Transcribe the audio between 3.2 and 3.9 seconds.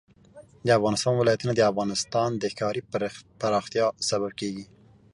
پراختیا